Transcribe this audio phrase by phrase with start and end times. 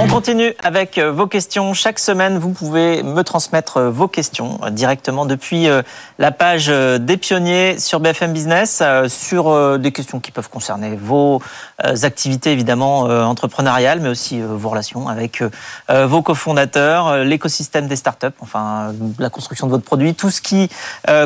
[0.00, 1.74] On continue avec euh, vos questions.
[1.74, 5.68] Chaque semaine, vous pouvez me transmettre euh, vos questions euh, directement depuis
[6.18, 11.40] la page des pionniers sur BFM Business sur des questions qui peuvent concerner vos
[11.82, 15.42] activités évidemment entrepreneuriales, mais aussi vos relations avec
[15.88, 20.68] vos cofondateurs, l'écosystème des startups, enfin la construction de votre produit, tout ce qui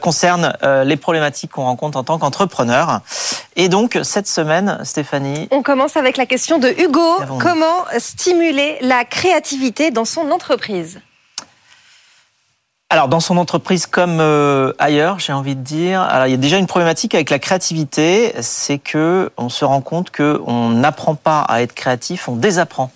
[0.00, 0.52] concerne
[0.84, 3.00] les problématiques qu'on rencontre en tant qu'entrepreneur.
[3.56, 7.20] Et donc cette semaine, Stéphanie, on commence avec la question de Hugo.
[7.38, 11.00] Comment stimuler la créativité dans son entreprise
[12.92, 16.36] alors dans son entreprise comme euh, ailleurs, j'ai envie de dire, alors il y a
[16.36, 21.14] déjà une problématique avec la créativité, c'est que on se rend compte que on n'apprend
[21.14, 22.92] pas à être créatif, on désapprend.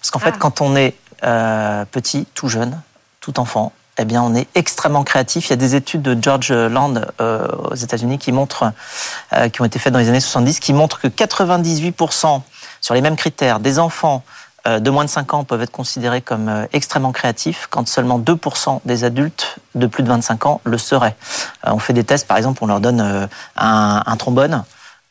[0.00, 0.38] Parce qu'en fait, ah.
[0.40, 2.82] quand on est euh, petit, tout jeune,
[3.20, 5.46] tout enfant, eh bien, on est extrêmement créatif.
[5.46, 8.72] Il y a des études de George Land euh, aux États-Unis qui montrent,
[9.52, 12.42] qui ont été faites dans les années 70, qui montrent que 98%
[12.80, 14.24] sur les mêmes critères des enfants
[14.66, 18.80] de moins de 5 ans peuvent être considérés comme euh, extrêmement créatifs, quand seulement 2%
[18.84, 21.16] des adultes de plus de 25 ans le seraient.
[21.66, 24.64] Euh, on fait des tests, par exemple, on leur donne un, trombone.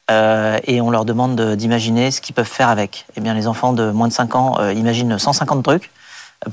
[0.10, 3.06] et on leur demande d'imaginer ce qu'ils peuvent faire avec.
[3.16, 5.92] Eh bien, les enfants de moins de 5 ans imaginent 150 trucs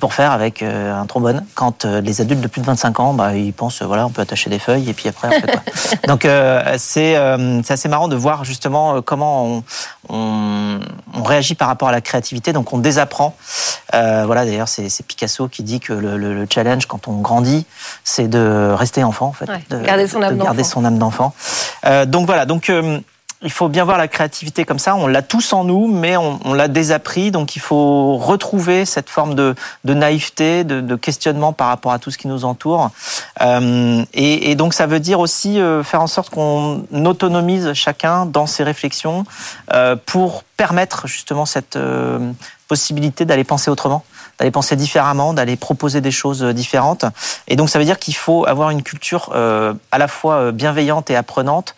[0.00, 1.44] pour faire avec euh, un trombone.
[1.54, 4.22] Quand euh, les adultes de plus de 25 ans, bah, ils pensent, voilà, on peut
[4.22, 5.62] attacher des feuilles et puis après, on fait quoi.
[6.08, 9.64] Donc, euh, c'est assez marrant de voir justement comment on,
[10.08, 10.80] on,
[11.14, 12.52] on, réagit par rapport à la créativité.
[12.52, 13.36] Donc, on désapprend.
[13.92, 17.66] voilà, d'ailleurs, c'est Picasso qui dit que le, le, challenge quand on grandit,
[18.04, 19.46] c'est de rester enfant, en fait.
[19.70, 20.64] de, garder son âme d'enfant.
[20.64, 21.34] son âme d'enfant.
[22.06, 22.46] donc, voilà.
[22.46, 22.70] Donc,
[23.42, 24.94] il faut bien voir la créativité comme ça.
[24.94, 27.30] On l'a tous en nous, mais on, l'a désappris.
[27.30, 32.18] Donc il faut retrouver cette forme de, naïveté, de, questionnement par rapport à tout ce
[32.18, 32.90] qui nous entoure.
[33.40, 38.46] Euh, et, donc ça veut dire aussi euh, faire en sorte qu'on autonomise chacun dans
[38.46, 39.24] ses réflexions
[39.72, 41.78] euh, pour permettre justement cette
[42.68, 44.04] possibilité d'aller penser autrement
[44.38, 47.04] d'aller penser différemment, d'aller proposer des choses euh, différentes.
[47.48, 50.52] Et donc ça veut dire qu'il faut avoir une culture euh, à la fois euh,
[50.52, 51.74] bienveillante et apprenante,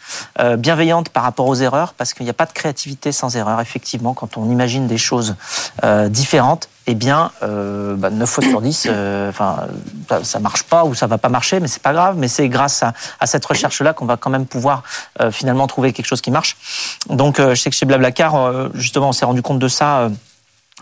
[0.56, 3.60] bienveillante par rapport aux erreurs, parce qu'il n'y a pas de créativité sans erreur.
[3.60, 5.37] Effectivement, quand on imagine des choses
[6.09, 8.89] différentes, eh bien, euh, bah, 9 fois sur 10,
[9.28, 9.67] enfin,
[10.22, 12.17] ça, marche pas ou ça va pas marcher, mais c'est pas grave.
[12.19, 14.83] Mais c'est grâce à, cette recherche-là qu'on va quand même pouvoir
[15.31, 16.56] finalement trouver quelque chose qui marche.
[17.09, 20.11] Donc, je sais que chez Blablacar, justement, on s'est rendu compte de ça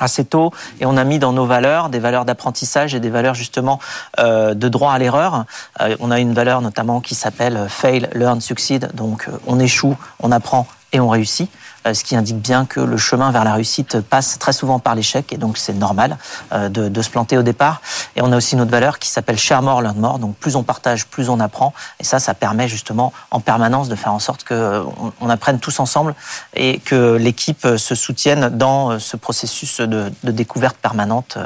[0.01, 3.35] assez tôt et on a mis dans nos valeurs des valeurs d'apprentissage et des valeurs
[3.35, 3.79] justement
[4.19, 5.45] euh, de droit à l'erreur.
[5.81, 8.91] Euh, on a une valeur notamment qui s'appelle fail, learn, succeed.
[8.95, 11.51] Donc euh, on échoue, on apprend et on réussit.
[11.87, 14.95] Euh, ce qui indique bien que le chemin vers la réussite passe très souvent par
[14.95, 16.17] l'échec, et donc c'est normal
[16.53, 17.83] euh, de, se planter au départ.
[18.17, 20.57] Et on a aussi une autre valeur qui s'appelle share more, learn more, donc plus
[20.57, 24.19] on partage, plus on apprend, et ça, ça permet justement en permanence de faire en
[24.19, 24.85] sorte qu'on euh,
[25.21, 26.15] on apprenne tous ensemble
[26.55, 31.39] et que l'équipe se soutienne dans ce processus de, découverte permanente,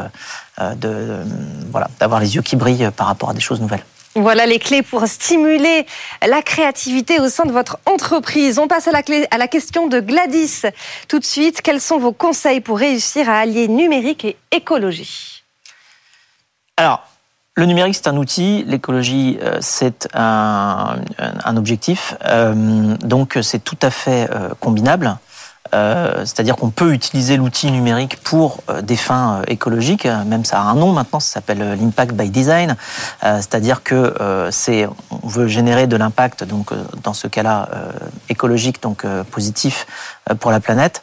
[0.59, 1.25] de,
[1.71, 3.85] voilà, d'avoir les yeux qui brillent par rapport à des choses nouvelles.
[4.17, 5.85] Voilà les clés pour stimuler
[6.27, 8.59] la créativité au sein de votre entreprise.
[8.59, 10.63] On passe à la, question de Gladys.
[11.07, 15.45] Tout de suite, quels sont vos conseils pour réussir à allier numérique et écologie?
[16.79, 17.03] Alors,
[17.57, 20.97] le numérique, c'est un outil, l'écologie, euh, c'est un,
[21.55, 22.15] objectif.
[22.25, 25.19] Euh, donc, c'est tout à fait euh, combinable.
[25.75, 30.61] Euh, c'est-à-dire qu'on peut utiliser l'outil numérique pour euh, des fins euh, écologiques, même ça
[30.61, 32.77] a un nom maintenant, ça s'appelle l'impact by design,
[33.23, 34.15] c'est-à-dire que
[34.51, 36.71] c'est on veut générer de l'impact donc
[37.03, 37.69] dans ce cas-là
[38.29, 39.87] écologique donc positif
[40.41, 41.03] pour la planète.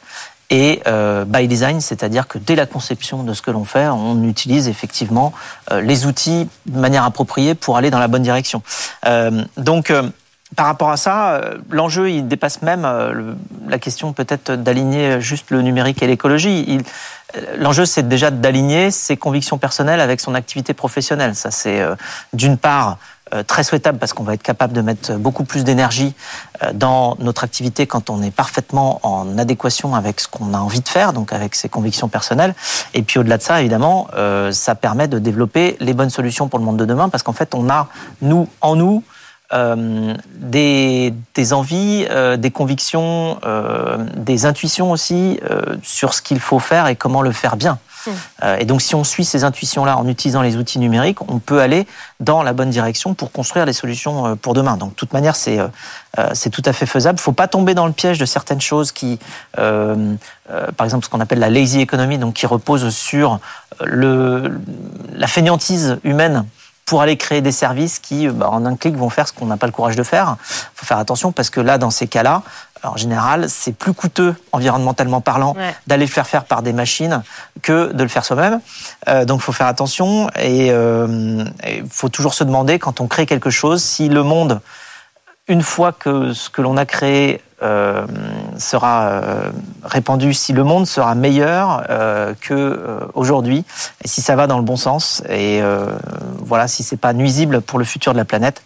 [0.50, 0.82] Et
[1.28, 5.34] by design, c'est-à-dire que dès la conception de ce que l'on fait, on utilise effectivement
[5.72, 8.62] les outils de manière appropriée pour aller dans la bonne direction.
[9.58, 9.92] donc
[10.56, 13.34] par rapport à ça, euh, l'enjeu, il dépasse même euh,
[13.68, 16.80] la question peut-être d'aligner juste le numérique et l'écologie.
[17.36, 21.36] Euh, l'enjeu, c'est déjà d'aligner ses convictions personnelles avec son activité professionnelle.
[21.36, 21.82] Ça, c'est
[22.34, 22.98] d'une part
[23.48, 26.14] très souhaitable parce qu'on va être capable de mettre beaucoup plus d'énergie
[26.76, 30.88] dans notre activité quand on est parfaitement en adéquation avec ce qu'on a envie de
[30.88, 32.54] faire, donc avec ses convictions personnelles.
[32.94, 34.08] Et puis au-delà de ça, évidemment,
[34.52, 37.56] ça permet de développer les bonnes solutions pour le monde de demain parce qu'en fait,
[37.56, 37.88] on a,
[38.22, 39.04] nous, en nous,
[39.54, 45.40] euh, des, des, envies, euh, des convictions, euh, des intuitions aussi
[45.84, 47.80] sur ce qu'il faut faire et comment le faire bien.
[48.06, 48.12] Hmm.
[48.60, 51.88] et donc, si on suit ces intuitions-là en utilisant les outils numériques, on peut aller
[52.20, 54.76] dans la bonne direction pour construire les solutions pour demain.
[54.76, 55.58] Donc, de toute manière, c'est
[56.34, 57.18] c'est tout à fait faisable.
[57.18, 59.20] Il ne faut pas tomber dans le piège de certaines choses qui,
[59.56, 63.40] par exemple, ce qu'on appelle la lazy economy, donc qui repose sur
[63.82, 64.60] le,
[65.16, 66.46] la fainéantise humaine
[66.86, 69.58] pour aller créer des services qui, bah, en un clic, vont faire ce qu'on n'a
[69.58, 70.38] pas le courage de faire.
[70.40, 72.44] Il faut faire attention parce que là, dans ces cas-là,
[72.84, 75.56] en général, c'est plus coûteux, environnementalement parlant,
[75.88, 77.24] d'aller le faire faire par des machines
[77.62, 78.60] que de le faire soi-même.
[79.08, 83.26] Euh, donc, il faut faire attention et il faut toujours se demander, quand on crée
[83.26, 84.60] quelque chose, si le monde
[85.48, 88.06] une fois que ce que l'on a créé euh,
[88.58, 89.52] sera euh,
[89.84, 93.66] répandu, si le monde sera meilleur euh, que euh, aujourd'hui,
[94.04, 95.62] et si ça va dans le bon sens, et
[96.46, 98.64] voilà, si c'est pas nuisible pour le futur de la planète,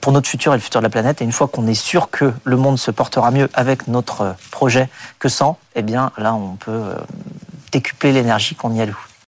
[0.00, 2.10] pour notre futur et le futur de la planète, et une fois qu'on est sûr
[2.10, 4.88] que le monde se portera mieux avec notre projet
[5.18, 6.94] que sans, eh bien là, on peut
[7.72, 8.98] décupler l'énergie qu'on y alloue.